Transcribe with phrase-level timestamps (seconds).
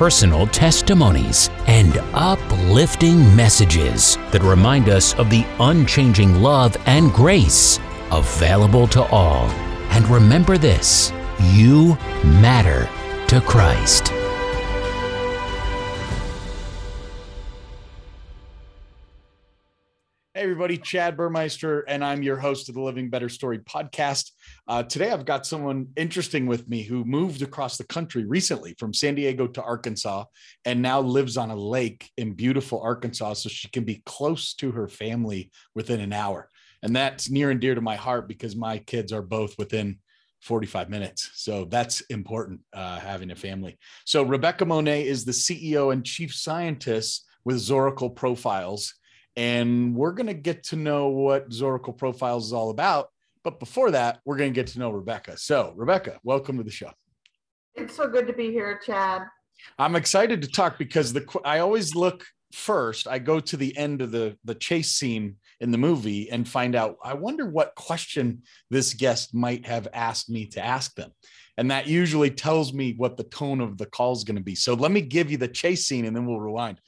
[0.00, 7.78] personal testimonies, and uplifting messages that remind us of the unchanging love and grace
[8.10, 9.44] available to all.
[9.90, 11.12] And remember this
[11.52, 12.88] you matter
[13.26, 14.19] to Christ.
[20.40, 24.30] Hey, everybody, Chad Burmeister, and I'm your host of the Living Better Story podcast.
[24.66, 28.94] Uh, today, I've got someone interesting with me who moved across the country recently from
[28.94, 30.24] San Diego to Arkansas
[30.64, 34.70] and now lives on a lake in beautiful Arkansas so she can be close to
[34.70, 36.48] her family within an hour.
[36.82, 39.98] And that's near and dear to my heart because my kids are both within
[40.40, 41.32] 45 minutes.
[41.34, 43.78] So that's important, uh, having a family.
[44.06, 48.94] So, Rebecca Monet is the CEO and chief scientist with Zorakle Profiles
[49.36, 53.08] and we're going to get to know what Zorakle Profiles is all about.
[53.42, 55.36] But before that, we're going to get to know Rebecca.
[55.38, 56.90] So, Rebecca, welcome to the show.
[57.74, 59.22] It's so good to be here, Chad.
[59.78, 63.06] I'm excited to talk because the I always look first.
[63.06, 66.74] I go to the end of the the chase scene in the movie and find
[66.74, 66.96] out.
[67.04, 71.12] I wonder what question this guest might have asked me to ask them,
[71.56, 74.54] and that usually tells me what the tone of the call is going to be.
[74.54, 76.80] So let me give you the chase scene, and then we'll rewind.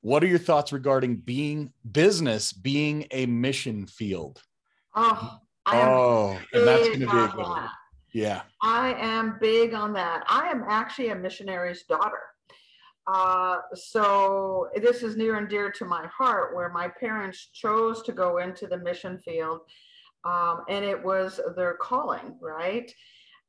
[0.00, 4.42] What are your thoughts regarding being business being a mission field?
[4.94, 7.68] Oh, oh, and that's going to be a good one.
[8.12, 8.42] Yeah.
[8.62, 10.24] I am big on that.
[10.28, 12.22] I am actually a missionary's daughter.
[13.06, 18.12] Uh, so this is near and dear to my heart where my parents chose to
[18.12, 19.60] go into the mission field
[20.24, 22.92] um, and it was their calling, right?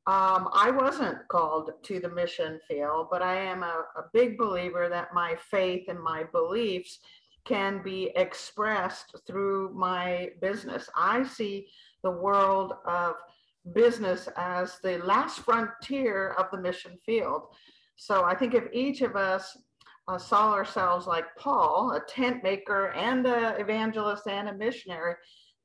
[0.06, 4.88] Um, I wasn't called to the mission field, but I am a, a big believer
[4.88, 7.00] that my faith and my beliefs
[7.44, 10.88] can be expressed through my business.
[10.96, 11.68] I see
[12.02, 13.16] the world of
[13.74, 17.42] business as the last frontier of the mission field.
[17.96, 19.56] So I think if each of us
[20.08, 25.14] uh, saw ourselves like Paul, a tent maker and an evangelist and a missionary,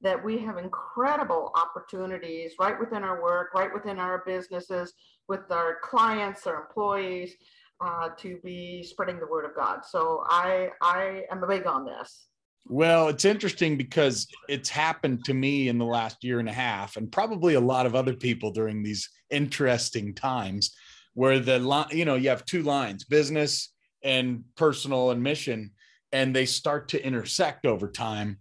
[0.02, 4.94] that we have incredible opportunities right within our work, right within our businesses,
[5.28, 7.34] with our clients, our employees,
[7.82, 9.86] uh, to be spreading the word of God.
[9.86, 12.28] So I I am big on this.
[12.68, 16.98] Well, it's interesting because it's happened to me in the last year and a half,
[16.98, 20.74] and probably a lot of other people during these interesting times,
[21.14, 23.72] where the line, you know, you have two lines: business
[24.04, 25.72] and personal and mission,
[26.12, 28.40] and they start to intersect over time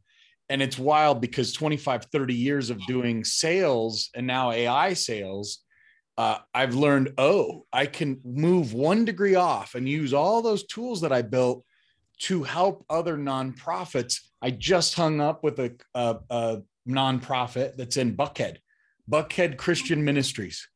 [0.48, 5.64] and it's wild because 25 30 years of doing sales and now ai sales
[6.16, 11.00] uh, i've learned oh i can move one degree off and use all those tools
[11.00, 11.64] that i built
[12.18, 14.20] to help other nonprofits.
[14.40, 18.58] I just hung up with a, a, a nonprofit that's in buckhead
[19.10, 20.68] buckhead christian ministries.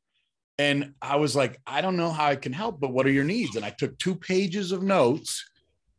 [0.59, 3.25] And i was like i don't know how i can help but what are your
[3.25, 3.57] needs?
[3.57, 5.45] And i took two pages of notes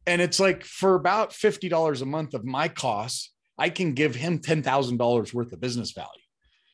[0.07, 4.39] and it's like for about $50 a month of my costs I can give him
[4.39, 6.09] $10,000 worth of business value.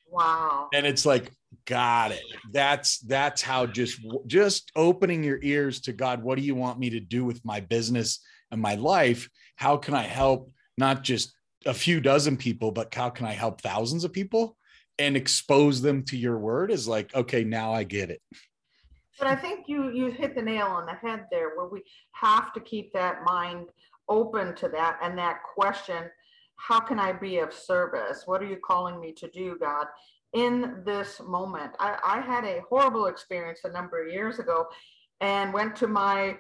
[0.10, 0.70] Wow.
[0.74, 1.32] And it's like,
[1.66, 2.22] got it.
[2.52, 6.24] That's, that's how just, just opening your ears to God.
[6.24, 8.20] What do you want me to do with my business
[8.52, 9.30] and my life?
[9.56, 11.34] How can I help not just
[11.66, 14.56] a few dozen people, but how can I help thousands of people
[15.00, 18.22] and expose them to your word is like, okay, now I get it.
[19.20, 22.54] But I think you you hit the nail on the head there where we have
[22.54, 23.68] to keep that mind
[24.10, 26.10] open to that and that question
[26.58, 28.24] how can I be of service?
[28.26, 29.88] What are you calling me to do, God,
[30.34, 31.72] in this moment?
[31.80, 34.66] I, I had a horrible experience a number of years ago
[35.22, 36.38] and went to my,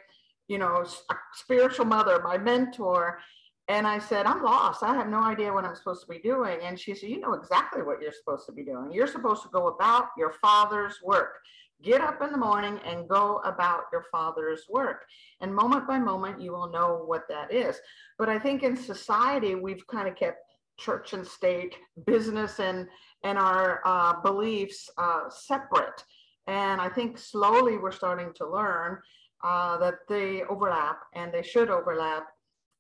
[0.47, 0.85] you know,
[1.33, 3.19] spiritual mother, my mentor,
[3.67, 4.83] and I said, I'm lost.
[4.83, 6.59] I have no idea what I'm supposed to be doing.
[6.61, 8.91] And she said, You know exactly what you're supposed to be doing.
[8.91, 11.37] You're supposed to go about your father's work,
[11.85, 15.05] get up in the morning and go about your father's work.
[15.39, 17.79] And moment by moment, you will know what that is.
[18.17, 20.39] But I think in society, we've kind of kept
[20.77, 22.87] church and state, business and,
[23.23, 26.03] and our uh, beliefs uh, separate.
[26.47, 28.99] And I think slowly we're starting to learn
[29.43, 32.27] uh, that they overlap and they should overlap.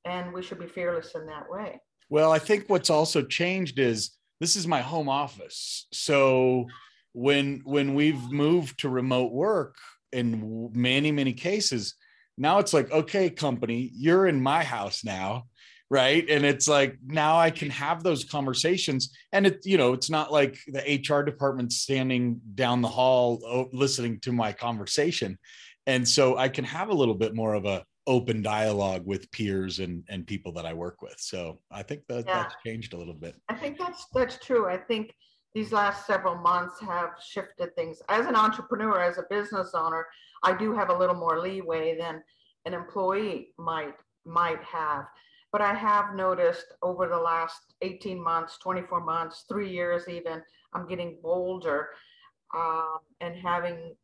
[0.03, 1.79] And we should be fearless in that way.
[2.09, 5.87] Well, I think what's also changed is this is my home office.
[5.91, 6.67] So
[7.15, 9.77] when when we've moved to remote work
[10.11, 11.95] in many many cases,
[12.37, 15.45] now it's like okay company, you're in my house now,
[15.89, 16.29] right?
[16.29, 20.31] And it's like now I can have those conversations and it you know, it's not
[20.31, 25.37] like the HR department standing down the hall listening to my conversation.
[25.87, 29.79] And so I can have a little bit more of a open dialogue with peers
[29.79, 31.15] and and people that I work with.
[31.17, 32.43] So I think that yeah.
[32.43, 33.35] that's changed a little bit.
[33.47, 34.67] I think that's that's true.
[34.67, 35.13] I think
[35.55, 38.01] these last several months have shifted things.
[38.09, 40.05] As an entrepreneur, as a business owner,
[40.43, 42.21] I do have a little more leeway than
[42.65, 45.05] an employee might might have.
[45.53, 50.41] But I have noticed over the last 18 months, 24 months, three years even,
[50.73, 51.89] I'm getting bolder
[52.53, 53.95] um, and having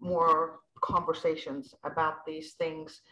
[0.00, 3.02] more conversations about these things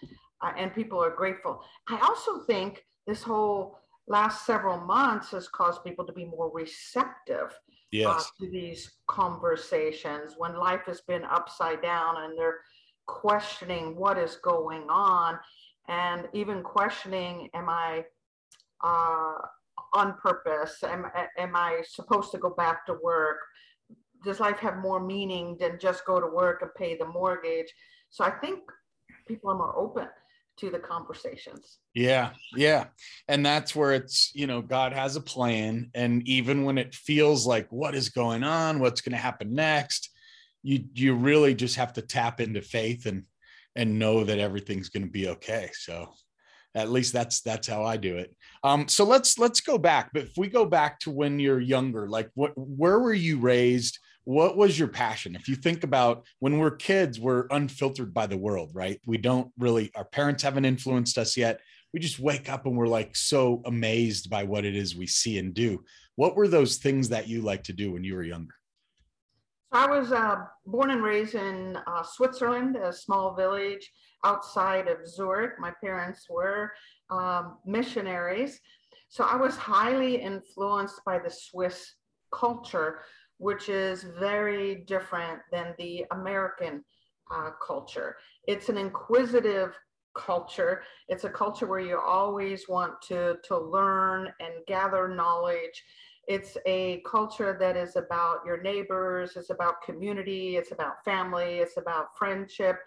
[0.43, 1.63] uh, and people are grateful.
[1.89, 3.79] I also think this whole
[4.09, 7.53] last several months has caused people to be more receptive
[7.97, 8.09] yes.
[8.09, 12.61] uh, to these conversations when life has been upside down and they're
[13.07, 15.39] questioning what is going on
[15.89, 18.05] and even questioning am i
[18.85, 19.35] uh,
[19.95, 20.83] on purpose?
[20.83, 21.07] Am,
[21.39, 23.39] am i supposed to go back to work?
[24.25, 27.73] Does life have more meaning than just go to work and pay the mortgage?
[28.11, 28.61] So i think
[29.27, 30.09] people are more open
[30.59, 31.79] to the conversations.
[31.95, 32.87] Yeah, yeah.
[33.29, 35.91] And that's where it's, you know, God has a plan.
[35.95, 40.11] And even when it feels like what is going on, what's going to happen next,
[40.63, 43.25] you you really just have to tap into faith and
[43.77, 45.71] and know that everything's going to be okay.
[45.75, 46.13] So
[46.75, 48.35] at least that's that's how I do it.
[48.65, 50.11] Um, so let's let's go back.
[50.13, 53.99] But if we go back to when you're younger, like what where were you raised?
[54.27, 55.37] What was your passion?
[55.37, 59.01] If you think about when we're kids we're unfiltered by the world right?
[59.07, 61.61] We don't really our parents haven't influenced us yet.
[61.95, 65.39] We just wake up and we're like so amazed by what it is we see
[65.39, 65.85] and do.
[66.17, 68.55] What were those things that you like to do when you were younger?
[69.71, 73.89] I was uh, born and raised in uh, switzerland a small village
[74.25, 75.53] outside of zurich.
[75.61, 76.73] My parents were
[77.11, 78.59] um, missionaries.
[79.09, 81.95] So i was highly influenced by the swiss
[82.33, 82.99] culture
[83.39, 86.85] which is very different than the American
[87.31, 88.17] uh, culture.
[88.47, 89.75] It's an inquisitive
[90.17, 90.83] culture.
[91.09, 95.83] It's a culture where you always want to, to learn and gather knowledge.
[96.27, 101.77] It's a culture that is about your neighbors, it's about community, it's about family, it's
[101.77, 102.79] about friendship.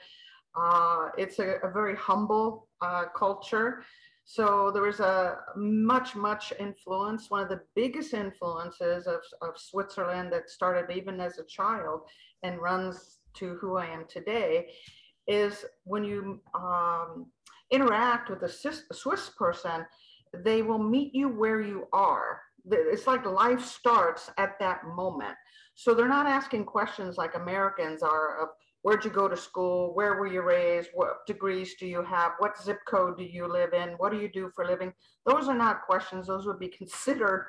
[0.60, 3.84] Uh, it's a, a, very humble uh, culture.
[4.31, 7.31] So there was a much, much influence.
[7.31, 12.02] One of the biggest influences of, of Switzerland that started even as a child
[12.44, 14.70] and runs to who I am today
[15.28, 17.26] is when you um,
[17.72, 18.50] interact with a
[18.94, 19.84] Swiss person,
[20.44, 22.42] they will meet you where you are.
[22.70, 25.38] It's like life starts at that moment.
[25.74, 28.50] So they're not asking questions like Americans are of
[28.81, 29.94] where'd you go to school?
[29.94, 30.90] Where were you raised?
[30.94, 32.34] What degrees do you have?
[32.40, 33.90] What zip code do you live in?
[33.98, 34.94] What do you do for living?
[35.25, 36.27] Those are not questions.
[36.27, 37.48] Those would be considered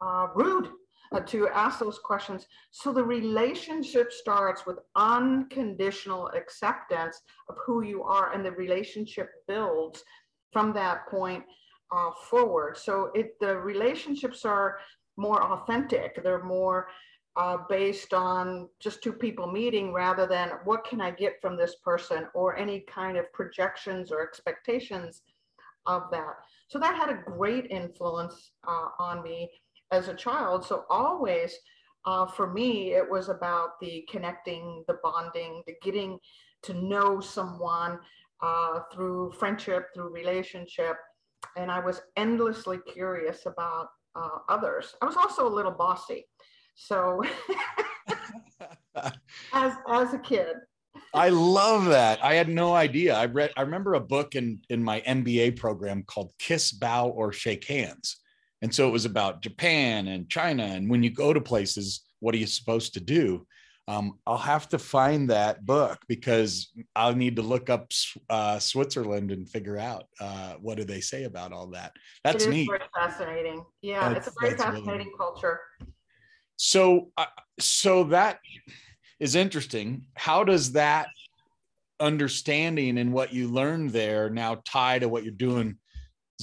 [0.00, 0.68] uh, rude
[1.12, 2.46] uh, to ask those questions.
[2.70, 10.02] So the relationship starts with unconditional acceptance of who you are and the relationship builds
[10.52, 11.44] from that point
[11.92, 12.76] uh, forward.
[12.76, 14.78] So it the relationships are
[15.16, 16.22] more authentic.
[16.22, 16.88] They're more
[17.40, 21.76] uh, based on just two people meeting rather than what can I get from this
[21.76, 25.22] person or any kind of projections or expectations
[25.86, 26.34] of that.
[26.68, 29.50] So that had a great influence uh, on me
[29.90, 30.66] as a child.
[30.66, 31.56] So always
[32.04, 36.18] uh, for me, it was about the connecting, the bonding, the getting
[36.64, 38.00] to know someone
[38.42, 40.96] uh, through friendship, through relationship.
[41.56, 44.94] And I was endlessly curious about uh, others.
[45.00, 46.26] I was also a little bossy.
[46.80, 47.22] So
[49.52, 50.56] as as a kid.
[51.12, 52.24] I love that.
[52.24, 53.14] I had no idea.
[53.14, 57.32] I read I remember a book in in my MBA program called Kiss, Bow or
[57.32, 58.16] Shake Hands.
[58.62, 62.34] And so it was about Japan and China and when you go to places what
[62.34, 63.46] are you supposed to do?
[63.88, 67.90] Um, I'll have to find that book because I'll need to look up
[68.28, 71.92] uh, Switzerland and figure out uh, what do they say about all that.
[72.22, 72.70] That's neat.
[72.94, 73.64] fascinating.
[73.82, 75.60] Yeah, that's, it's a very fascinating really culture
[76.62, 77.24] so uh,
[77.58, 78.38] so that
[79.18, 80.04] is interesting.
[80.14, 81.08] How does that
[81.98, 85.78] understanding and what you learned there now tie to what you're doing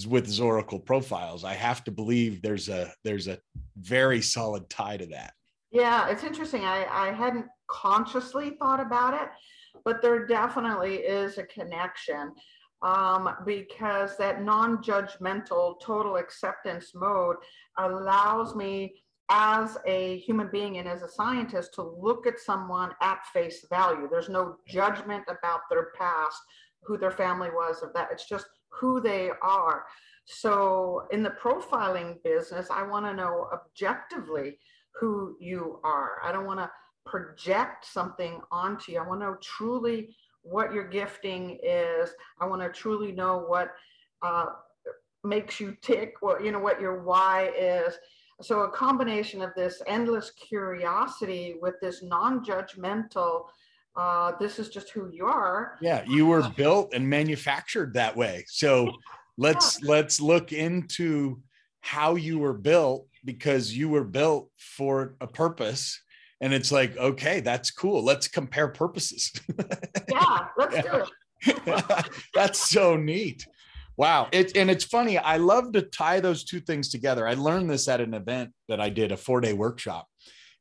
[0.07, 1.43] with Zorakle profiles?
[1.43, 3.37] I have to believe there's a there's a
[3.77, 5.33] very solid tie to that.
[5.69, 6.65] Yeah, it's interesting.
[6.65, 9.29] I, I hadn't consciously thought about it,
[9.85, 12.31] but there definitely is a connection
[12.81, 17.35] um, because that non judgmental total acceptance mode
[17.77, 18.95] allows me
[19.29, 24.07] as a human being and as a scientist to look at someone at face value.
[24.09, 26.41] There's no judgment about their past,
[26.83, 28.09] who their family was, of that.
[28.11, 29.85] It's just who they are.
[30.25, 34.59] So in the profiling business, I want to know objectively
[34.99, 36.21] who you are.
[36.23, 36.71] I don't want to
[37.05, 38.99] project something onto you.
[38.99, 42.09] I want to know truly what your gifting is.
[42.39, 43.73] I want to truly know what
[44.21, 44.47] uh,
[45.23, 47.97] makes you tick, what you know, what your why is.
[48.41, 53.45] So a combination of this endless curiosity with this non-judgmental.
[53.95, 55.77] Uh, this is just who you are.
[55.81, 58.45] Yeah, you were built and manufactured that way.
[58.47, 58.91] So
[59.37, 59.89] let's yeah.
[59.89, 61.41] let's look into
[61.81, 66.01] how you were built because you were built for a purpose
[66.41, 69.31] and it's like okay that's cool let's compare purposes
[70.11, 71.03] yeah let's do
[71.45, 73.45] it that's so neat
[73.97, 74.29] wow.
[74.31, 77.27] It, and it's funny i love to tie those two things together.
[77.27, 80.07] I learned this at an event that i did a four day workshop.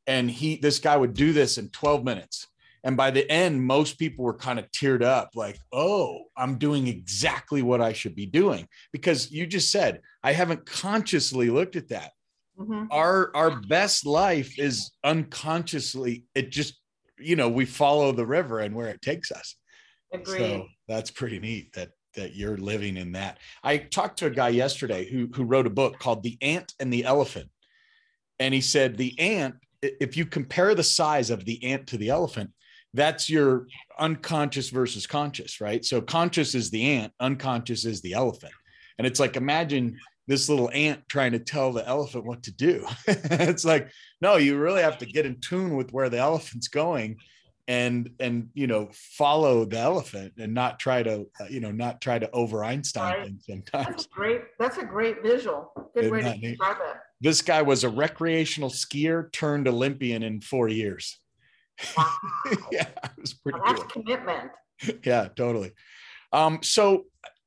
[0.05, 2.47] And he this guy would do this in 12 minutes.
[2.83, 6.87] And by the end most people were kind of teared up like oh i'm doing
[6.87, 8.67] exactly what i should be doing.
[8.91, 12.11] Because you just said i haven't consciously looked at that.
[12.59, 12.85] Mm-hmm.
[12.89, 16.73] our our best life is unconsciously it just
[17.19, 19.55] you know we follow the river and where it takes us.
[20.11, 20.37] Agreed.
[20.39, 23.37] so that's pretty neat that that you're living in that.
[23.63, 26.91] I talked to a guy yesterday who who wrote a book called the ant and
[26.91, 27.49] the elephant.
[28.39, 32.09] And he said the ant if you compare the size of the ant to the
[32.09, 32.49] elephant
[32.93, 33.67] that's your
[33.99, 35.85] unconscious versus conscious right?
[35.85, 38.53] So conscious is the ant unconscious is the elephant.
[38.97, 39.97] And it's like imagine
[40.27, 42.85] this little ant trying to tell the elephant what to do.
[43.07, 47.17] it's like, no, you really have to get in tune with where the elephant's going
[47.67, 52.01] and and you know follow the elephant and not try to uh, you know not
[52.01, 53.25] try to over Einstein right.
[53.25, 53.87] things sometimes.
[53.87, 54.41] That's great.
[54.57, 55.71] That's a great visual.
[55.93, 56.97] Good Isn't way to describe it.
[57.19, 61.19] This guy was a recreational skier turned Olympian in four years.
[61.97, 62.11] Wow.
[62.71, 63.59] yeah, it was pretty.
[63.59, 64.03] Well, that's cool.
[64.03, 64.51] commitment.
[65.03, 65.71] yeah, totally.
[66.31, 67.05] Um, so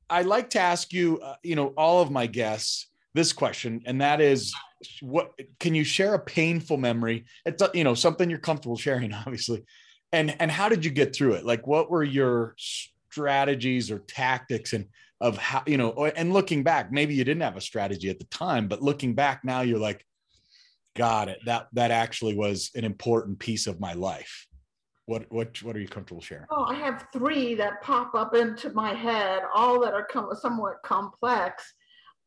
[0.09, 4.01] I like to ask you, uh, you know, all of my guests this question, and
[4.01, 4.53] that is,
[5.01, 7.25] what can you share a painful memory?
[7.45, 9.63] It's you know something you're comfortable sharing, obviously,
[10.11, 11.45] and and how did you get through it?
[11.45, 14.87] Like, what were your strategies or tactics, and
[15.19, 15.91] of how you know?
[16.15, 19.41] And looking back, maybe you didn't have a strategy at the time, but looking back
[19.43, 20.05] now, you're like,
[20.95, 21.39] got it.
[21.45, 24.47] That that actually was an important piece of my life.
[25.05, 26.45] What what what are you comfortable sharing?
[26.51, 30.75] Oh, I have three that pop up into my head, all that are com- somewhat
[30.83, 31.73] complex.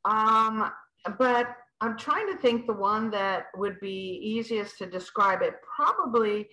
[0.04, 0.70] Um,
[1.18, 5.42] but I'm trying to think the one that would be easiest to describe.
[5.42, 6.48] It probably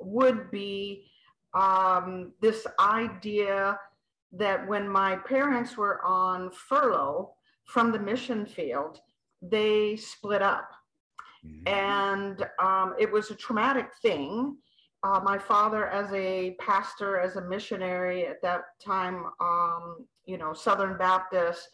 [0.00, 1.06] would be
[1.54, 3.78] um, this idea
[4.32, 7.32] that when my parents were on furlough
[7.64, 9.00] from the mission field,
[9.42, 10.70] they split up.
[11.44, 11.68] Mm-hmm.
[11.68, 14.56] And um, it was a traumatic thing
[15.02, 20.52] uh, my father as a pastor, as a missionary at that time, um, you know,
[20.52, 21.68] Southern Baptist,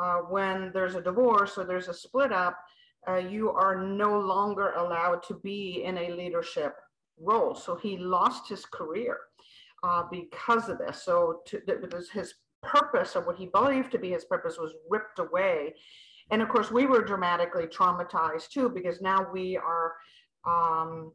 [0.00, 2.58] uh, when there's a divorce or there's a split up,
[3.06, 6.76] uh, you are no longer allowed to be in a leadership
[7.20, 7.54] role.
[7.54, 9.18] So he lost his career
[9.82, 11.02] uh, because of this.
[11.02, 11.60] So to,
[11.92, 15.74] was his purpose or what he believed to be his purpose was ripped away.
[16.30, 19.92] And of course, we were dramatically traumatized too, because now we are
[20.46, 21.12] um,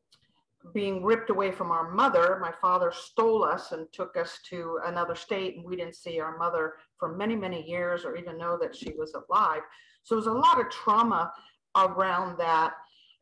[0.74, 2.38] being ripped away from our mother.
[2.42, 6.38] My father stole us and took us to another state, and we didn't see our
[6.38, 9.62] mother for many, many years or even know that she was alive.
[10.04, 11.32] So there was a lot of trauma
[11.76, 12.74] around that.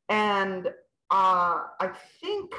[0.09, 0.69] And
[1.11, 2.51] uh, I think,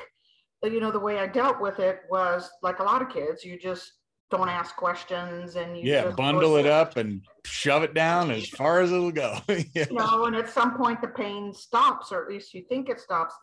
[0.62, 3.58] you know, the way I dealt with it was like a lot of kids, you
[3.58, 3.92] just
[4.30, 8.80] don't ask questions and you yeah bundle it up and shove it down as far
[8.80, 9.38] as it'll go.
[9.48, 9.86] Yeah.
[9.90, 13.00] you know and at some point the pain stops or at least you think it
[13.00, 13.34] stops.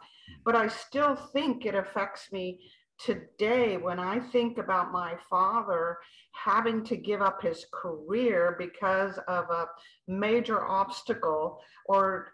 [0.44, 2.60] But I still think it affects me
[3.00, 5.98] today when I think about my father
[6.32, 9.68] having to give up his career because of a
[10.08, 12.30] major obstacle or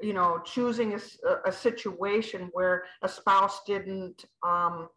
[0.00, 1.00] you know choosing a,
[1.48, 4.88] a situation where a spouse didn't um,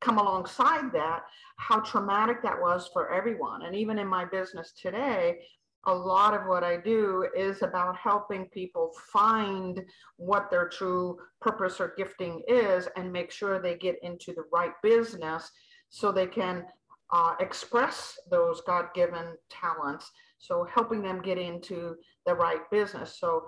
[0.00, 1.22] come alongside that
[1.56, 3.62] how traumatic that was for everyone.
[3.62, 5.38] And even in my business today
[5.86, 9.82] a lot of what I do is about helping people find
[10.16, 14.72] what their true purpose or gifting is and make sure they get into the right
[14.82, 15.50] business
[15.90, 16.64] so they can
[17.12, 20.10] uh, express those God given talents.
[20.38, 21.96] So, helping them get into
[22.26, 23.18] the right business.
[23.20, 23.46] So,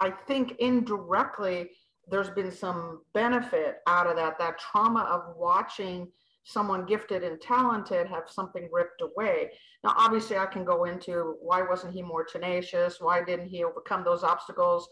[0.00, 1.70] I think indirectly,
[2.08, 6.08] there's been some benefit out of that, that trauma of watching
[6.44, 9.50] someone gifted and talented have something ripped away.
[9.82, 13.00] Now, obviously, I can go into why wasn't he more tenacious?
[13.00, 14.88] Why didn't he overcome those obstacles?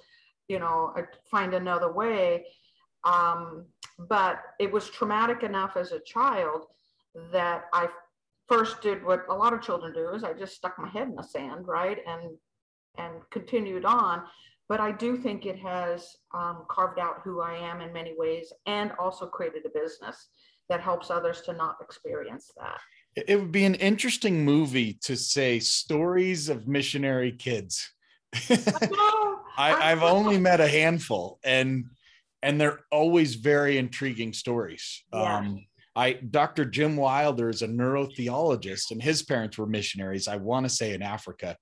[0.49, 0.95] You know,
[1.31, 2.47] find another way.
[3.05, 3.67] Um,
[3.99, 6.67] but it was traumatic enough as a child
[7.33, 7.89] that I
[8.49, 11.15] first did what a lot of children do is I just stuck my head in
[11.15, 12.37] the sand, right, and
[12.99, 14.23] and continued on.
[14.69, 18.53] But I do think it has um, carved out who I am in many ways,
[18.65, 20.29] and also created a business
[20.73, 22.81] that helps others to not experience that.
[23.15, 27.93] It would be an interesting movie to say stories of missionary kids.
[29.59, 31.85] I, have only met a handful, and
[32.43, 35.05] and they're always very intriguing stories.
[35.13, 35.37] Yeah.
[35.37, 36.65] Um, I Dr.
[36.65, 40.27] Jim Wilder is a neurotheologist, and his parents were missionaries.
[40.27, 41.59] I want to say in Africa,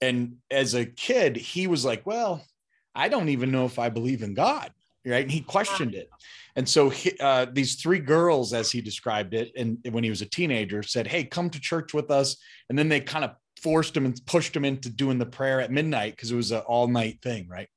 [0.00, 2.44] and as a kid, he was like, "Well,
[2.92, 4.72] I don't even know if I believe in God."
[5.08, 5.22] Right?
[5.22, 6.08] And he questioned it.
[6.56, 10.22] And so he, uh, these three girls, as he described it, and when he was
[10.22, 12.36] a teenager, said, "Hey, come to church with us."
[12.68, 15.70] And then they kind of forced him and pushed him into doing the prayer at
[15.70, 17.68] midnight because it was an all night thing, right?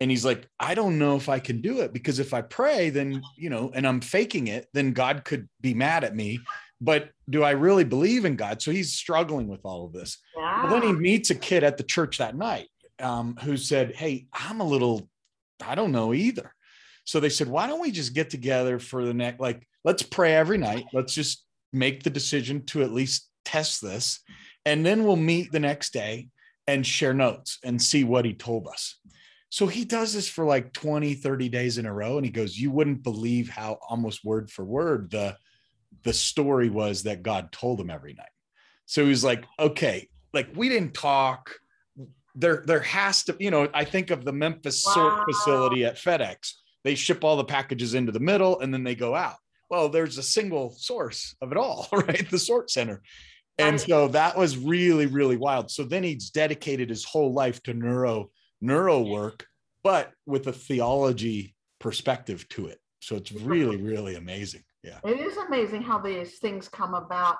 [0.00, 2.90] And he's like, I don't know if I can do it because if I pray,
[2.90, 6.40] then you know, and I'm faking it, then God could be mad at me.
[6.80, 8.62] But do I really believe in God?
[8.62, 10.16] So he's struggling with all of this.
[10.34, 10.68] Wow.
[10.70, 14.60] Then he meets a kid at the church that night um, who said, Hey, I'm
[14.60, 15.08] a little,
[15.64, 16.54] I don't know either.
[17.10, 20.36] So they said, why don't we just get together for the next, like, let's pray
[20.36, 20.84] every night.
[20.92, 24.20] Let's just make the decision to at least test this.
[24.64, 26.28] And then we'll meet the next day
[26.68, 28.94] and share notes and see what he told us.
[29.48, 32.16] So he does this for like 20, 30 days in a row.
[32.16, 35.36] And he goes, You wouldn't believe how almost word for word the
[36.04, 38.30] the story was that God told him every night.
[38.86, 41.56] So he's like, okay, like we didn't talk.
[42.36, 44.92] There, there has to, you know, I think of the Memphis wow.
[44.94, 46.52] sort facility at FedEx
[46.84, 49.36] they ship all the packages into the middle and then they go out.
[49.68, 52.28] Well, there's a single source of it all, right?
[52.30, 53.02] The sort center.
[53.58, 55.70] And um, so that was really, really wild.
[55.70, 59.46] So then he's dedicated his whole life to neuro neuro work,
[59.82, 62.78] but with a theology perspective to it.
[63.00, 64.62] So it's really, really amazing.
[64.82, 64.98] Yeah.
[65.04, 67.36] It is amazing how these things come about.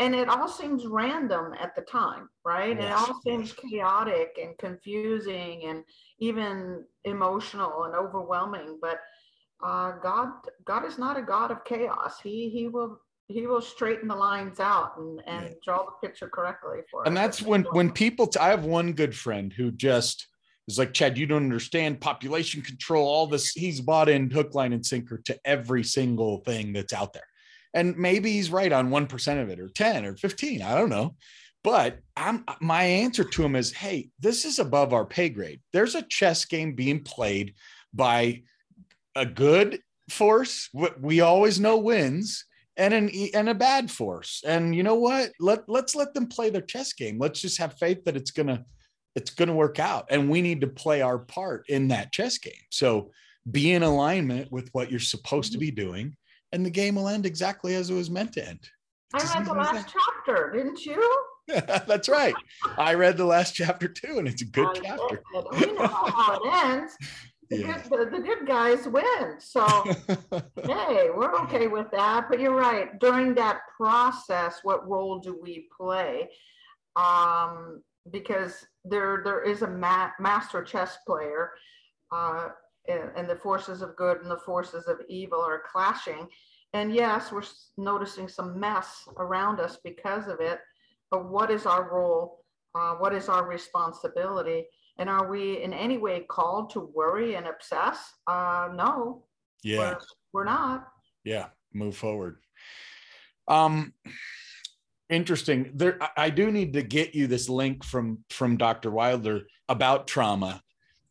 [0.00, 2.74] And it all seems random at the time, right?
[2.74, 2.86] Yes.
[2.86, 5.84] It all seems chaotic and confusing and
[6.18, 8.78] even emotional and overwhelming.
[8.80, 9.00] But
[9.62, 10.30] uh, God,
[10.64, 12.18] God is not a God of chaos.
[12.22, 15.54] He He will He will straighten the lines out and and yeah.
[15.62, 17.08] draw the picture correctly for and us.
[17.08, 18.26] And that's when when people.
[18.26, 20.26] T- I have one good friend who just
[20.66, 21.18] is like Chad.
[21.18, 23.06] You don't understand population control.
[23.06, 23.50] All this.
[23.50, 27.29] He's bought in hook, line, and sinker to every single thing that's out there.
[27.74, 30.62] And maybe he's right on 1% of it or 10 or 15.
[30.62, 31.14] I don't know.
[31.62, 35.60] But I'm my answer to him is, hey, this is above our pay grade.
[35.72, 37.54] There's a chess game being played
[37.92, 38.42] by
[39.14, 39.80] a good
[40.10, 40.70] force.
[40.98, 44.42] We always know wins and an and a bad force.
[44.46, 45.32] And you know what?
[45.38, 47.18] Let let's let them play their chess game.
[47.18, 48.64] Let's just have faith that it's gonna
[49.14, 50.06] it's gonna work out.
[50.08, 52.54] And we need to play our part in that chess game.
[52.70, 53.10] So
[53.50, 55.66] be in alignment with what you're supposed to mm-hmm.
[55.66, 56.16] be doing,
[56.52, 58.68] and the game will end exactly as it was meant to end.
[59.12, 61.24] I read the last chapter, didn't you?
[61.48, 62.34] That's right.
[62.78, 65.22] I read the last chapter too, and it's a good I chapter.
[65.52, 66.96] We know how it ends.
[67.50, 67.82] The, yeah.
[67.88, 69.40] good, the, the, good guys win.
[69.40, 69.66] So,
[70.64, 72.26] hey, we're okay with that.
[72.30, 72.98] But you're right.
[73.00, 76.28] During that process, what role do we play?
[76.94, 77.82] Um,
[78.12, 81.50] because there there is a ma- master chess player,
[82.12, 82.48] uh,
[82.88, 86.28] and, and the forces of good and the forces of evil are clashing.
[86.72, 87.42] And yes, we're
[87.76, 90.60] noticing some mess around us because of it
[91.10, 92.44] but what is our role?
[92.74, 94.66] Uh, what is our responsibility?
[94.98, 97.98] And are we in any way called to worry and obsess?
[98.26, 99.24] Uh, no.
[99.62, 99.78] Yeah.
[99.78, 99.98] We're,
[100.32, 100.88] we're not.
[101.24, 101.46] Yeah.
[101.72, 102.36] Move forward.
[103.48, 103.92] Um,
[105.08, 105.72] interesting.
[105.74, 108.90] There, I do need to get you this link from from Dr.
[108.90, 110.62] Wilder about trauma,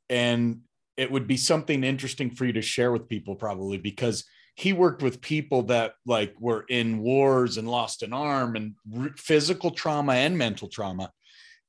[0.10, 0.62] and
[0.99, 5.01] it would be something interesting for you to share with people, probably because he worked
[5.01, 8.75] with people that like were in wars and lost an arm and
[9.17, 11.09] physical trauma and mental trauma.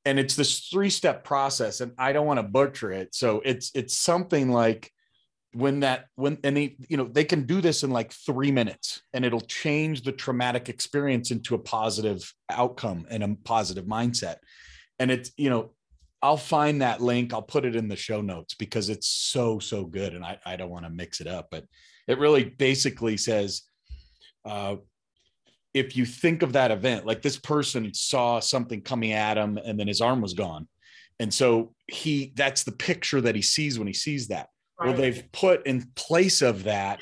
[0.04, 3.14] And it's this three step process and i don't want to butcher it.
[3.14, 4.90] So it's it's something like
[5.52, 9.02] when that when and they you know they can do this in like three minutes
[9.12, 14.36] and it'll change the traumatic experience into a positive outcome and a positive mindset.
[14.98, 15.70] And it's you know
[16.22, 17.32] I'll find that link.
[17.32, 20.14] I'll put it in the show notes because it's so, so good.
[20.14, 21.64] And I, I don't want to mix it up, but
[22.06, 23.62] it really basically says
[24.44, 24.76] uh,
[25.72, 29.78] if you think of that event, like this person saw something coming at him and
[29.78, 30.68] then his arm was gone.
[31.18, 34.48] And so he, that's the picture that he sees when he sees that.
[34.78, 34.88] Right.
[34.88, 37.00] Well, they've put in place of that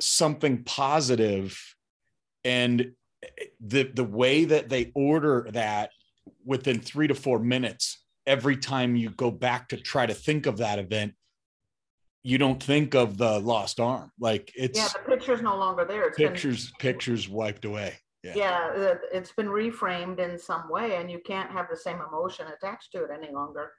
[0.00, 1.58] something positive
[2.44, 2.92] and
[3.60, 5.90] the the way that they order that
[6.44, 10.58] within three to four minutes every time you go back to try to think of
[10.58, 11.14] that event,
[12.22, 14.12] you don't think of the lost arm.
[14.20, 16.08] Like it's yeah, the picture's no longer there.
[16.08, 17.94] It's pictures, been, pictures wiped away.
[18.22, 18.32] Yeah.
[18.34, 22.92] yeah, it's been reframed in some way, and you can't have the same emotion attached
[22.92, 23.72] to it any longer.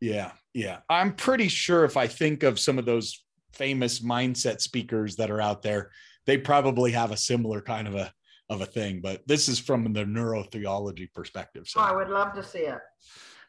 [0.00, 0.80] Yeah, yeah.
[0.88, 5.40] I'm pretty sure if I think of some of those famous mindset speakers that are
[5.40, 5.90] out there,
[6.26, 8.12] they probably have a similar kind of a
[8.48, 9.00] of a thing.
[9.00, 11.66] But this is from the neurotheology perspective.
[11.66, 12.78] So oh, I would love to see it.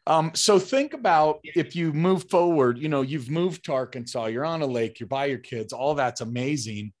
[0.08, 4.46] Um, so think about if you move forward, you know, you've moved to Arkansas, you're
[4.46, 6.94] on a lake, you're by your kids, all that's amazing.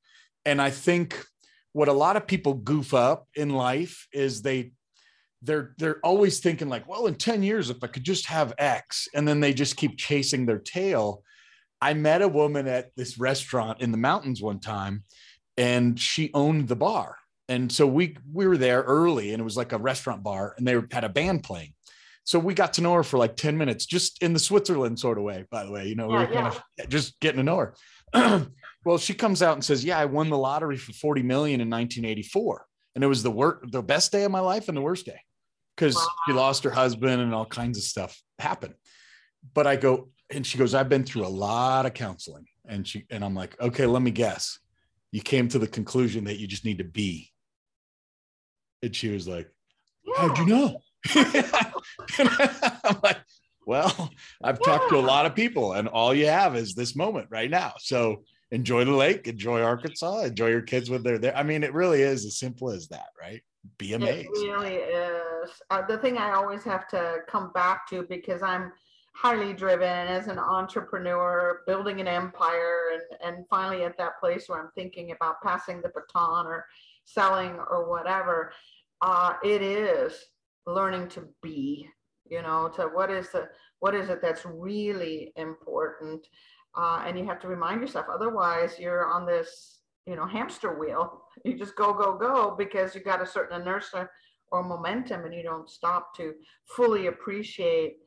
[0.44, 1.24] And I think
[1.72, 4.72] what a lot of people goof up in life is they
[5.40, 9.08] they're they're always thinking like, well, in 10 years, if I could just have X,
[9.14, 11.22] and then they just keep chasing their tail.
[11.80, 15.04] I met a woman at this restaurant in the mountains one time,
[15.56, 17.16] and she owned the bar.
[17.48, 20.68] And so we we were there early, and it was like a restaurant bar, and
[20.68, 21.72] they had a band playing
[22.28, 25.16] so we got to know her for like 10 minutes just in the switzerland sort
[25.16, 26.50] of way by the way you know yeah, we were yeah.
[26.50, 28.46] kind of just getting to know her
[28.84, 31.70] well she comes out and says yeah i won the lottery for 40 million in
[31.70, 35.06] 1984 and it was the work the best day of my life and the worst
[35.06, 35.20] day
[35.74, 36.06] because wow.
[36.26, 38.74] she lost her husband and all kinds of stuff happened
[39.54, 43.06] but i go and she goes i've been through a lot of counseling and she
[43.10, 44.58] and i'm like okay let me guess
[45.12, 47.30] you came to the conclusion that you just need to be
[48.82, 49.50] and she was like
[50.04, 50.14] yeah.
[50.18, 50.78] how'd you know
[52.84, 53.18] I'm like,
[53.66, 54.10] well,
[54.42, 54.72] I've yeah.
[54.72, 57.74] talked to a lot of people, and all you have is this moment right now.
[57.78, 61.36] So enjoy the lake, enjoy Arkansas, enjoy your kids when they're there.
[61.36, 63.42] I mean, it really is as simple as that, right?
[63.76, 64.30] Be amazed.
[64.32, 65.50] It really is.
[65.70, 68.72] Uh, the thing I always have to come back to because I'm
[69.14, 74.60] highly driven as an entrepreneur, building an empire, and and finally at that place where
[74.62, 76.64] I'm thinking about passing the baton or
[77.04, 78.52] selling or whatever.
[79.00, 80.14] Uh, it is
[80.68, 81.88] learning to be
[82.30, 83.48] you know to what is the
[83.80, 86.26] what is it that's really important
[86.76, 89.78] uh, and you have to remind yourself otherwise you're on this
[90.08, 91.22] you know hamster wheel.
[91.44, 94.10] You just go go go because you've got a certain inertia
[94.50, 96.34] or momentum and you don't stop to
[96.76, 97.98] fully appreciate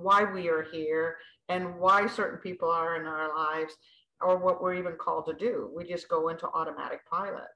[0.00, 1.16] why we are here
[1.48, 3.74] and why certain people are in our lives
[4.20, 5.70] or what we're even called to do.
[5.76, 7.50] We just go into automatic pilot.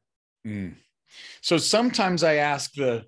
[0.46, 0.76] Mm.
[1.40, 3.04] so sometimes i ask the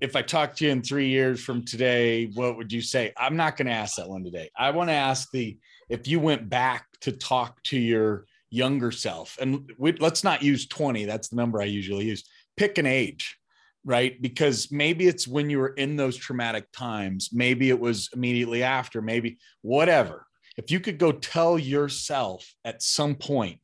[0.00, 3.12] if I talk to you in three years from today, what would you say?
[3.16, 4.50] I'm not going to ask that one today.
[4.56, 5.58] I want to ask the
[5.88, 10.66] if you went back to talk to your younger self, and we, let's not use
[10.66, 11.04] 20.
[11.04, 12.24] That's the number I usually use.
[12.56, 13.36] Pick an age,
[13.84, 14.20] right?
[14.22, 17.30] Because maybe it's when you were in those traumatic times.
[17.32, 19.02] Maybe it was immediately after.
[19.02, 20.26] Maybe whatever.
[20.56, 23.60] If you could go tell yourself at some point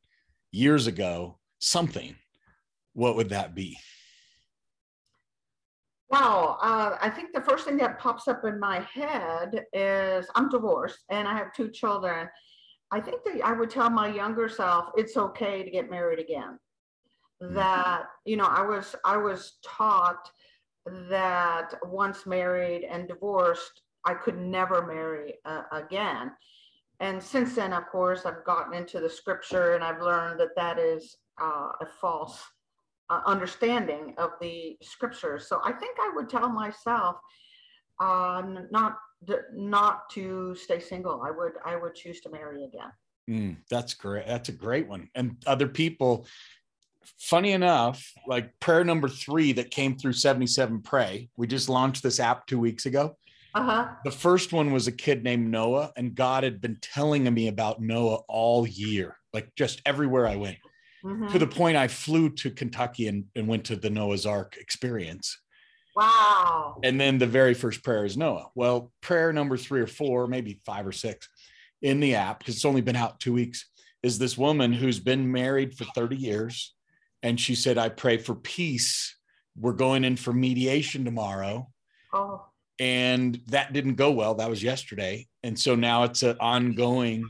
[0.51, 2.15] years ago something,
[2.93, 3.77] what would that be?
[6.09, 10.47] Wow, uh, I think the first thing that pops up in my head is I'm
[10.47, 12.29] divorced and I have two children.
[12.91, 16.59] I think that I would tell my younger self it's okay to get married again.
[17.43, 17.55] Mm-hmm.
[17.55, 20.31] That you know, I was I was taught
[21.09, 26.31] that once married and divorced, I could never marry uh, again.
[27.01, 30.79] And since then, of course, I've gotten into the scripture and I've learned that that
[30.79, 32.41] is uh, a false
[33.09, 35.47] uh, understanding of the scriptures.
[35.47, 37.17] So I think I would tell myself
[37.99, 38.97] uh, not
[39.53, 41.21] not to stay single.
[41.23, 42.91] I would I would choose to marry again.
[43.29, 44.27] Mm, that's great.
[44.27, 45.09] That's a great one.
[45.15, 46.27] And other people,
[47.19, 52.19] funny enough, like prayer number three that came through 77 Pray, we just launched this
[52.19, 53.17] app two weeks ago.
[53.53, 53.87] Uh-huh.
[54.05, 57.81] The first one was a kid named Noah, and God had been telling me about
[57.81, 60.57] Noah all year, like just everywhere I went
[61.07, 61.27] mm-hmm.
[61.27, 65.37] to the point I flew to Kentucky and, and went to the Noah's Ark experience.
[65.95, 66.79] Wow.
[66.83, 68.49] And then the very first prayer is Noah.
[68.53, 71.27] Well, prayer number three or four, maybe five or six
[71.81, 73.67] in the app, because it's only been out two weeks,
[74.03, 76.75] is this woman who's been married for 30 years.
[77.23, 79.15] And she said, I pray for peace.
[79.59, 81.67] We're going in for mediation tomorrow.
[82.13, 82.45] Oh.
[82.79, 84.35] And that didn't go well.
[84.35, 85.27] That was yesterday.
[85.41, 87.27] And so now it's an ongoing,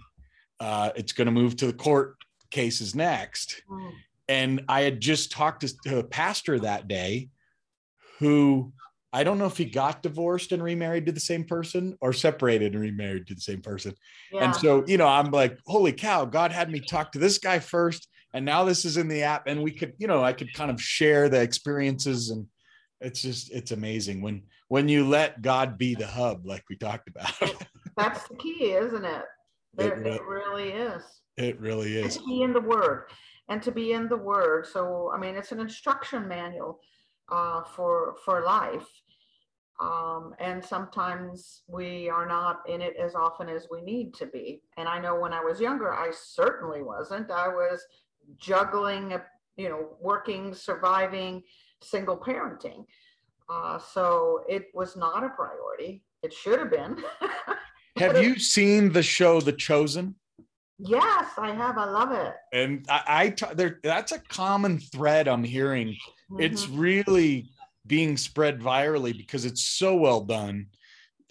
[0.60, 2.17] uh, it's going to move to the court
[2.52, 3.62] cases next.
[3.70, 3.92] Mm.
[4.30, 7.30] And I had just talked to, to a pastor that day
[8.20, 8.74] who
[9.14, 12.74] I don't know if he got divorced and remarried to the same person or separated
[12.74, 13.94] and remarried to the same person.
[14.32, 14.44] Yeah.
[14.44, 17.60] And so, you know, I'm like, holy cow, God had me talk to this guy
[17.60, 18.10] first.
[18.34, 19.48] And now this is in the app.
[19.48, 22.32] And we could, you know, I could kind of share the experiences.
[22.32, 22.48] And
[23.00, 27.08] it's just, it's amazing when, when you let God be the hub, like we talked
[27.08, 27.32] about.
[27.96, 29.24] That's the key, isn't it?
[29.78, 31.04] It It, really- it really is.
[31.38, 32.18] It really And is.
[32.18, 33.06] to be in the word
[33.50, 34.68] and to be in the word.
[34.68, 36.80] So, I mean, it's an instruction manual
[37.32, 38.88] uh, for, for life.
[39.80, 44.64] Um, and sometimes we are not in it as often as we need to be.
[44.78, 47.30] And I know when I was younger, I certainly wasn't.
[47.30, 47.86] I was
[48.38, 49.20] juggling, uh,
[49.56, 51.44] you know, working, surviving,
[51.82, 52.86] single parenting.
[53.50, 56.04] Uh, so it was not a priority.
[56.24, 56.98] It should have been.
[57.98, 60.16] Have you seen the show The Chosen?
[60.80, 61.78] Yes, I have.
[61.78, 62.34] I love it.
[62.54, 65.96] And I, I t- there, that's a common thread I'm hearing.
[66.40, 66.80] It's Mhm.
[66.80, 67.50] really
[67.86, 70.68] being spread virally because it's so well done.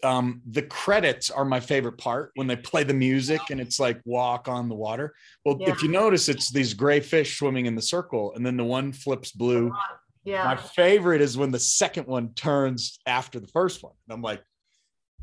[0.03, 4.01] Um, the credits are my favorite part when they play the music and it's like
[4.05, 5.15] walk on the water.
[5.45, 5.71] Well, Yeah.
[5.71, 8.93] if you notice, it's these gray fish swimming in the circle, and then the one
[8.93, 9.73] flips blue.
[10.25, 10.45] yeah.
[10.45, 13.93] My favorite is when the second one turns after the first one.
[14.09, 14.43] And I'm like,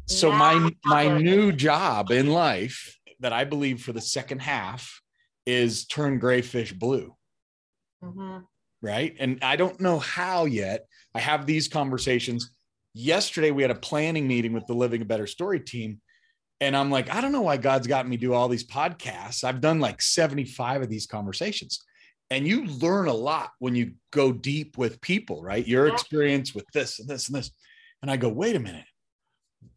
[0.05, 5.01] so Now my my new job in life that I believe for the second half
[5.45, 7.15] is turn gray fish blue
[8.03, 8.45] Mhm.
[8.81, 9.15] right?
[9.17, 10.85] And I don't know how yet.
[11.15, 12.53] I have these conversations.
[12.93, 16.01] Yesterday, we had a planning meeting with the Living a Better Story team.
[16.59, 19.43] And I'm like, I don't know why God's got me do all these podcasts.
[19.43, 21.81] I've done like 75 of these conversations.
[22.29, 25.65] And you learn a lot when you go deep with people, right?
[25.65, 27.51] Your experience with this and this and this.
[28.01, 28.85] And I go, wait a minute.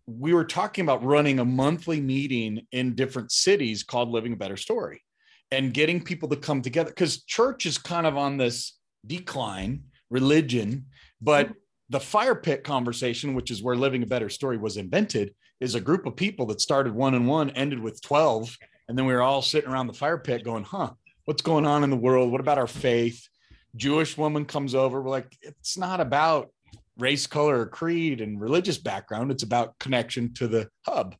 [0.06, 4.56] We were talking about running a monthly meeting in different cities called Living a Better
[4.56, 5.02] Story
[5.50, 10.86] and getting people to come together because church is kind of on this decline religion
[11.20, 11.52] but
[11.88, 15.80] the fire pit conversation which is where living a better story was invented is a
[15.80, 18.56] group of people that started one and one ended with 12
[18.88, 20.90] and then we were all sitting around the fire pit going huh
[21.26, 22.32] what's going on in the world?
[22.32, 23.28] What about our faith?
[23.74, 26.48] Jewish woman comes over we're like it's not about
[26.98, 31.14] race color or creed and religious background it's about connection to the hub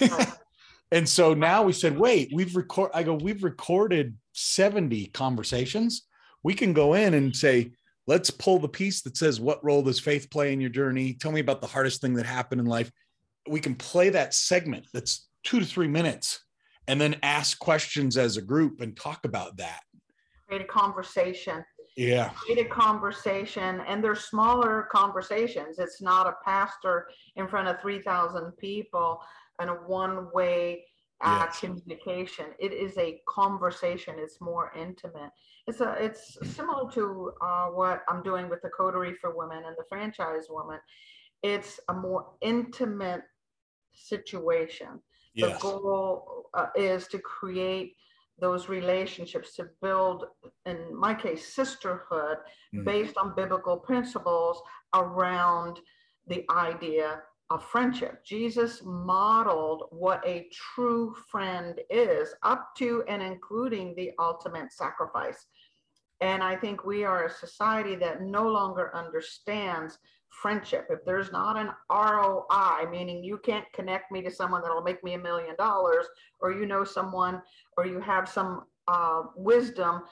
[0.92, 2.90] and so now we said, wait, we've record.
[2.94, 6.06] I go, we've recorded 70 conversations.
[6.42, 7.72] We can go in and say,
[8.06, 11.14] let's pull the piece that says, what role does faith play in your journey?
[11.14, 12.90] Tell me about the hardest thing that happened in life.
[13.48, 16.40] We can play that segment that's two to three minutes
[16.88, 19.80] and then ask questions as a group and talk about that.
[20.46, 21.64] Create a conversation.
[21.96, 22.28] Yeah.
[22.30, 25.78] Create a conversation, and they're smaller conversations.
[25.78, 29.22] It's not a pastor in front of three thousand people
[29.58, 30.84] and a one-way
[31.24, 31.60] uh, Yes.
[31.60, 32.46] communication.
[32.58, 34.16] It is a conversation.
[34.18, 35.30] It's more intimate.
[35.66, 35.92] It's a.
[35.98, 40.48] It's similar to uh, what I'm doing with the Coterie for Women and the Franchise
[40.50, 40.78] Woman.
[41.42, 43.22] It's a more intimate
[43.94, 45.00] situation.
[45.38, 47.94] The goal uh, is to create
[48.38, 50.26] those relationships, to build,
[50.66, 52.38] in my case, sisterhood
[52.74, 52.84] Mm.
[52.84, 54.62] based on biblical principles
[54.94, 55.80] around
[56.26, 58.24] the idea of friendship.
[58.24, 65.46] Jesus modeled what a true friend is, up to and including the ultimate sacrifice.
[66.20, 69.98] And I think we are a society that no longer understands
[70.42, 70.86] friendship.
[70.90, 75.14] If there's not an ROI, meaning you can't connect me to someone that'll make me
[75.14, 76.06] a million dollars,
[76.40, 77.42] or you know someone,
[77.76, 80.02] or you have some uh, wisdom,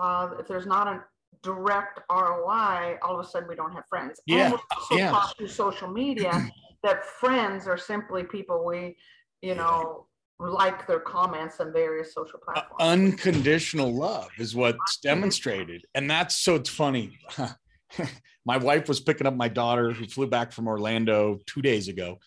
[0.00, 1.04] uh, if there's not a
[1.42, 4.20] direct ROI, all of a sudden we don't have friends.
[4.28, 5.22] And Yeah, also yeah.
[5.36, 6.32] through social media
[6.82, 8.96] that friends are simply people we,
[9.42, 10.06] you know,
[10.38, 12.80] like their comments on various social Uh, platforms.
[12.80, 17.16] unconditional love is what's demonstrated and that's so it's funny
[18.44, 22.18] my wife was picking up my daughter who flew back from orlando two days ago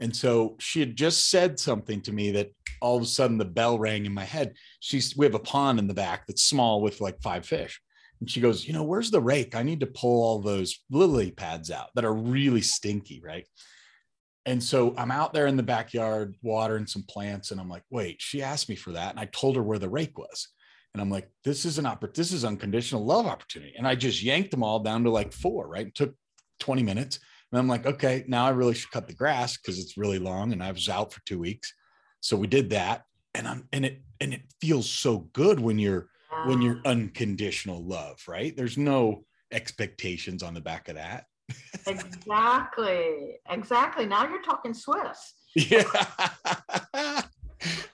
[0.00, 3.44] and so she had just said something to me that all of a sudden the
[3.44, 6.80] bell rang in my head she's we have a pond in the back that's small
[6.80, 7.80] with like five fish
[8.20, 11.30] and she goes you know where's the rake i need to pull all those lily
[11.30, 13.46] pads out that are really stinky right
[14.46, 18.16] and so I'm out there in the backyard watering some plants, and I'm like, wait,
[18.20, 19.10] she asked me for that.
[19.10, 20.48] And I told her where the rake was.
[20.94, 23.74] And I'm like, this is an oppor- this is unconditional love opportunity.
[23.76, 25.88] And I just yanked them all down to like four, right?
[25.88, 26.14] It took
[26.60, 27.18] 20 minutes.
[27.50, 30.52] And I'm like, okay, now I really should cut the grass because it's really long
[30.52, 31.72] and I was out for two weeks.
[32.20, 33.02] So we did that.
[33.34, 36.08] And I'm and it and it feels so good when you're
[36.46, 38.56] when you're unconditional love, right?
[38.56, 41.26] There's no expectations on the back of that.
[41.86, 44.06] Exactly, exactly.
[44.06, 45.34] Now you're talking Swiss.
[45.56, 45.84] Yeah.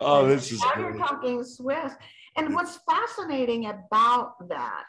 [0.00, 1.92] oh, this is now you're talking Swiss.
[2.40, 4.84] And what's fascinating about that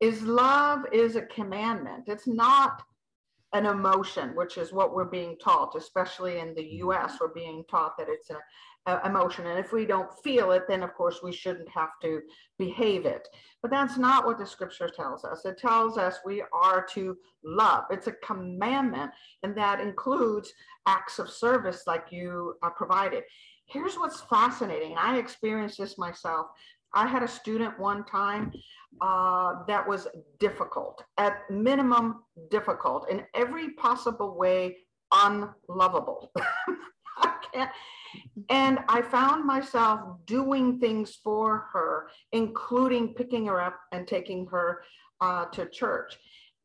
[0.00, 2.04] is love is a commandment.
[2.08, 2.82] It's not
[3.52, 7.96] an emotion, which is what we're being taught, especially in the US, we're being taught
[7.96, 8.38] that it's a,
[8.86, 9.46] a, emotion.
[9.46, 12.22] And if we don't feel it, then of course we shouldn't have to
[12.58, 13.28] behave it.
[13.62, 15.44] But that's not what the scripture tells us.
[15.44, 17.84] It tells us we are to love.
[17.90, 19.12] It's a commandment,
[19.44, 20.52] and that includes
[20.86, 23.22] acts of service like you uh, provided.
[23.66, 24.96] Here's what's fascinating.
[24.96, 26.46] I experienced this myself.
[26.94, 28.52] I had a student one time
[29.00, 34.76] uh, that was difficult, at minimum difficult, in every possible way
[35.12, 36.32] unlovable.
[37.18, 37.68] I.
[38.50, 44.82] And I found myself doing things for her, including picking her up and taking her
[45.20, 46.18] uh, to church.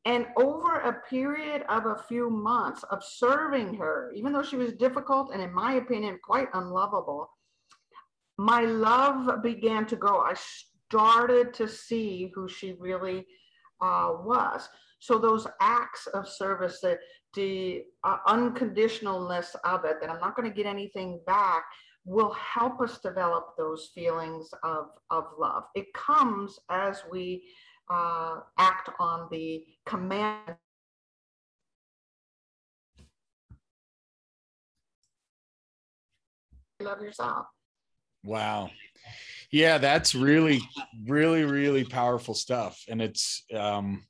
[0.05, 4.73] And over a period of a few months of serving her, even though she was
[4.73, 7.29] difficult and, in my opinion, quite unlovable,
[8.41, 10.21] my love began to grow.
[10.21, 13.27] I started to see who she really
[13.81, 14.67] uh, was.
[14.99, 16.97] So those acts of service, the,
[17.35, 21.65] the uh, unconditionalness of it, that I'm not going to get anything back,
[22.03, 25.65] will help us develop those feelings of, of love.
[25.75, 27.43] It comes as we
[27.91, 30.55] uh, act on the command.
[36.81, 37.45] Love yourself.
[38.23, 38.69] Wow.
[39.51, 40.61] Yeah, that's really,
[41.05, 42.83] really, really powerful stuff.
[42.87, 44.05] And it's um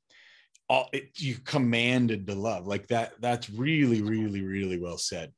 [0.68, 2.66] all it, you commanded to love.
[2.66, 5.32] Like that, that's really, really, really well said.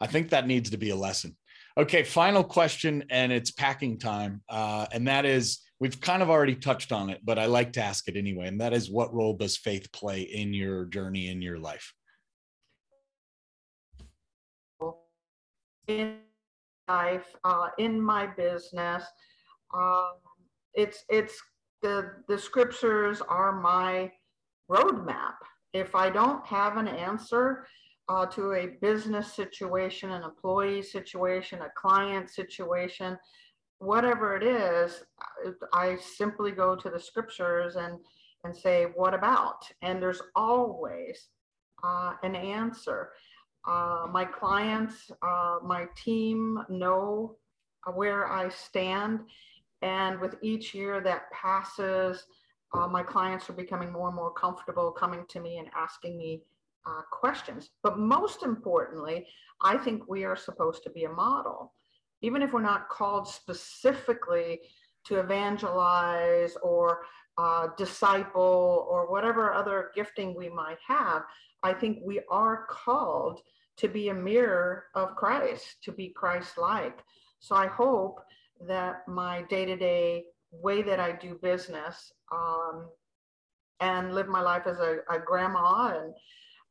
[0.00, 1.36] I think that needs to be a lesson.
[1.76, 4.42] Okay, final question, and it's packing time.
[4.48, 7.82] Uh, and that is we've kind of already touched on it, but I like to
[7.82, 8.48] ask it anyway.
[8.48, 11.94] And that is what role does faith play in your journey in your life?
[16.90, 19.04] Life, uh, in my business,
[19.72, 20.14] um,
[20.74, 21.40] it's it's
[21.82, 24.10] the the scriptures are my
[24.68, 25.36] roadmap.
[25.72, 27.44] If I don't have an answer
[28.08, 33.16] uh, to a business situation, an employee situation, a client situation,
[33.78, 35.04] whatever it is,
[35.72, 37.94] I simply go to the scriptures and
[38.42, 41.16] and say, "What about?" And there's always
[41.84, 43.10] uh, an answer.
[43.66, 47.36] Uh, my clients, uh, my team know
[47.94, 49.20] where I stand,
[49.82, 52.24] and with each year that passes,
[52.72, 56.42] uh, my clients are becoming more and more comfortable coming to me and asking me
[56.86, 57.70] uh, questions.
[57.82, 59.26] But most importantly,
[59.62, 61.74] I think we are supposed to be a model.
[62.22, 64.60] Even if we're not called specifically
[65.06, 67.02] to evangelize or
[67.38, 71.22] uh, disciple or whatever other gifting we might have,
[71.62, 73.40] I think we are called
[73.78, 76.98] to be a mirror of Christ, to be Christ like.
[77.38, 78.20] So I hope
[78.66, 82.88] that my day to day way that I do business um,
[83.80, 86.14] and live my life as a, a grandma and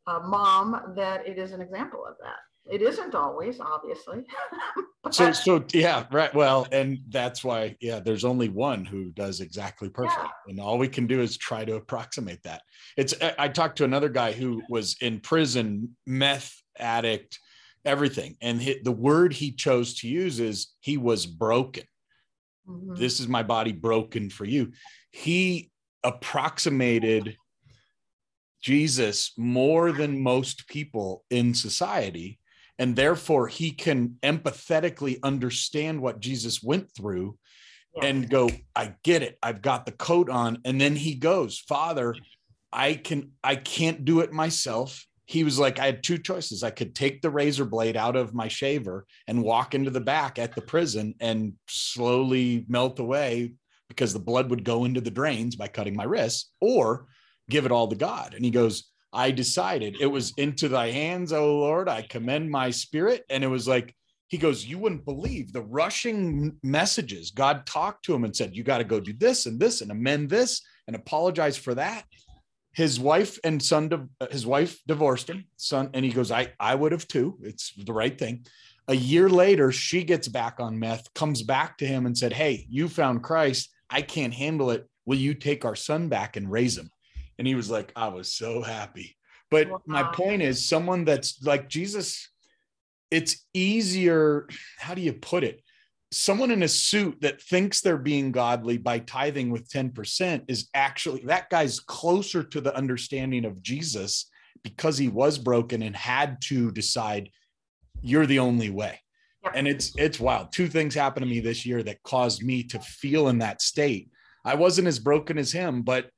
[0.08, 2.40] a mom, that it is an example of that.
[2.72, 4.26] It isn't always, obviously.
[5.12, 6.34] so, so yeah, right.
[6.34, 10.30] Well, and that's why, yeah, there's only one who does exactly perfect, yeah.
[10.48, 12.62] and all we can do is try to approximate that.
[12.98, 13.14] It's.
[13.38, 17.40] I talked to another guy who was in prison, meth addict,
[17.86, 18.38] everything.
[18.42, 21.84] And he, the word he chose to use is he was broken.
[22.68, 22.96] Mm-hmm.
[22.96, 24.72] This is my body broken for you.
[25.12, 25.72] He
[26.04, 27.36] approximated
[28.62, 32.39] Jesus more than most people in society.
[32.80, 37.38] And therefore, he can empathetically understand what Jesus went through
[37.96, 38.06] yeah.
[38.06, 39.38] and go, I get it.
[39.44, 40.60] I've got the coat on.
[40.66, 42.16] And then he goes, Father,
[42.74, 46.64] I can, I can't do it myself he was like, I had two choices.
[46.64, 50.40] I could take the razor blade out of my shaver and walk into the back
[50.40, 53.54] at the prison and slowly melt away
[53.90, 57.06] because the blood would go into the drains by cutting my wrists, or
[57.48, 58.34] give it all to God.
[58.34, 61.90] And he goes, I decided it was into thy hands, O Lord.
[61.90, 63.24] I commend my spirit.
[63.30, 63.96] And it was like,
[64.28, 67.32] he goes, You wouldn't believe the rushing messages.
[67.32, 69.92] God talked to him and said, You got to go do this and this and
[69.92, 72.06] amend this and apologize for that
[72.74, 76.74] his wife and son uh, his wife divorced him son and he goes i i
[76.74, 78.46] would have too it's the right thing
[78.88, 82.66] a year later she gets back on meth comes back to him and said hey
[82.70, 86.78] you found christ i can't handle it will you take our son back and raise
[86.78, 86.90] him
[87.40, 89.18] and he was like i was so happy
[89.50, 89.82] but wow.
[89.88, 92.30] my point is someone that's like jesus
[93.10, 95.64] it's easier how do you put it
[96.12, 101.22] someone in a suit that thinks they're being godly by tithing with 10% is actually
[101.26, 104.30] that guy's closer to the understanding of Jesus
[104.64, 107.30] because he was broken and had to decide
[108.02, 109.00] you're the only way.
[109.54, 110.52] And it's it's wild.
[110.52, 114.10] Two things happened to me this year that caused me to feel in that state.
[114.44, 116.10] I wasn't as broken as him, but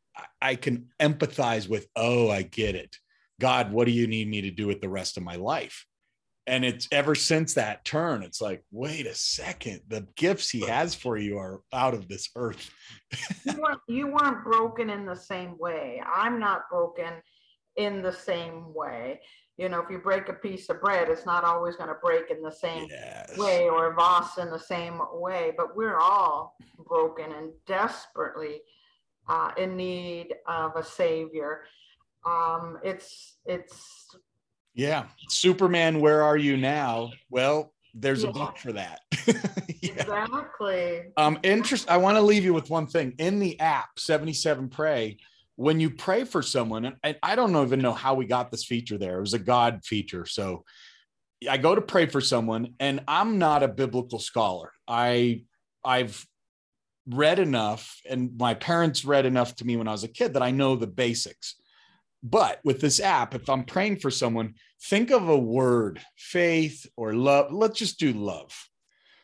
[0.42, 2.98] I can empathize with, oh, I get it
[3.42, 5.88] God, what do you need me to do with the rest of my life?
[6.46, 10.94] And it's ever since that turn, it's like, wait a second, the gifts he has
[10.94, 12.70] for you are out of this earth.
[13.46, 16.02] you, weren't, you weren't broken in the same way.
[16.06, 17.14] I'm not broken
[17.78, 19.22] in the same way.
[19.58, 22.30] You know, if you break a piece of bread, it's not always going to break
[22.30, 23.38] in the same yes.
[23.40, 26.56] way or a vase in the same way, but we're all
[26.88, 28.62] broken and desperately
[29.28, 31.62] uh, in need of a savior.
[32.26, 34.08] Um, it's, it's,
[34.74, 35.06] yeah.
[35.30, 37.12] Superman, where are you now?
[37.30, 38.30] Well, there's yeah.
[38.30, 39.02] a book for that.
[39.82, 39.92] yeah.
[39.94, 41.02] Exactly.
[41.18, 41.90] Um, interest.
[41.90, 45.18] I want to leave you with one thing in the app 77 Pray.
[45.58, 48.98] When you pray for someone, and I don't even know how we got this feature
[48.98, 49.18] there.
[49.18, 50.26] It was a God feature.
[50.26, 50.64] So
[51.48, 54.72] I go to pray for someone, and I'm not a biblical scholar.
[54.88, 55.44] I
[55.84, 56.26] I've
[57.08, 60.44] read enough, and my parents read enough to me when I was a kid that
[60.44, 61.56] I know the basics.
[62.24, 67.14] But with this app, if I'm praying for someone, think of a word, faith or
[67.14, 67.52] love.
[67.52, 68.52] Let's just do love.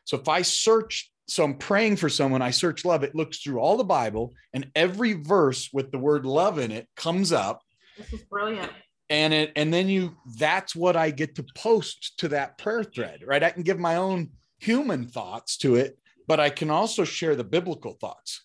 [0.05, 3.59] So if I search, so I'm praying for someone, I search love, it looks through
[3.59, 7.61] all the Bible, and every verse with the word love in it comes up.
[7.97, 8.71] This is brilliant.
[9.09, 13.21] And it, and then you, that's what I get to post to that prayer thread,
[13.25, 13.43] right?
[13.43, 15.97] I can give my own human thoughts to it,
[16.28, 18.43] but I can also share the biblical thoughts.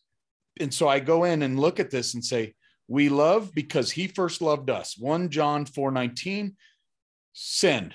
[0.60, 2.54] And so I go in and look at this and say,
[2.88, 4.96] we love because he first loved us.
[4.98, 6.56] 1 John 4 19,
[7.32, 7.94] send.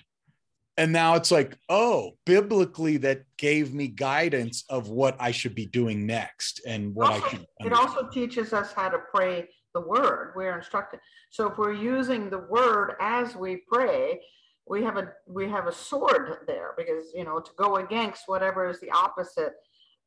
[0.80, 5.66] And now it's like, oh, biblically, that gave me guidance of what I should be
[5.66, 7.48] doing next and what also, I should.
[7.62, 10.34] It also teaches us how to pray the word.
[10.36, 11.00] We're instructed.
[11.32, 14.20] So if we're using the word as we pray,
[14.68, 18.70] we have a we have a sword there because you know to go against whatever
[18.70, 19.54] is the opposite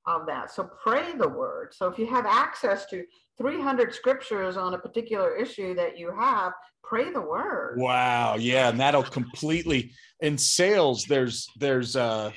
[0.06, 0.50] of that.
[0.50, 1.72] So pray the word.
[1.72, 3.04] So if you have access to
[3.38, 7.76] 300 scriptures on a particular issue that you have, pray the word.
[7.78, 8.36] Wow.
[8.36, 8.68] Yeah.
[8.68, 12.32] And that'll completely, in sales, there's, there's, uh,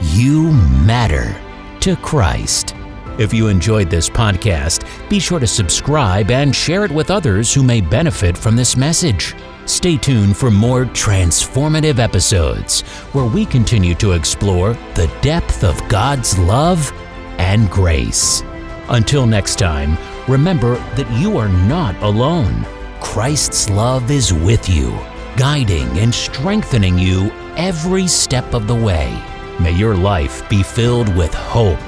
[0.00, 0.50] you
[0.84, 1.40] matter
[1.78, 2.73] to Christ.
[3.16, 7.62] If you enjoyed this podcast, be sure to subscribe and share it with others who
[7.62, 9.36] may benefit from this message.
[9.66, 12.80] Stay tuned for more transformative episodes
[13.12, 16.92] where we continue to explore the depth of God's love
[17.38, 18.42] and grace.
[18.88, 19.96] Until next time,
[20.28, 22.66] remember that you are not alone.
[23.00, 24.90] Christ's love is with you,
[25.36, 29.22] guiding and strengthening you every step of the way.
[29.60, 31.78] May your life be filled with hope,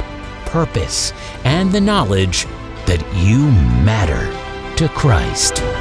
[0.57, 1.13] purpose,
[1.45, 2.47] and the knowledge
[2.87, 3.41] that you
[3.85, 4.25] matter
[4.75, 5.76] to Christ.